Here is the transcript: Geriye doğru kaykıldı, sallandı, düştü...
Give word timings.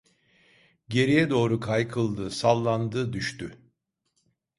Geriye 0.89 1.29
doğru 1.29 1.59
kaykıldı, 1.59 2.31
sallandı, 2.31 3.13
düştü... 3.13 3.57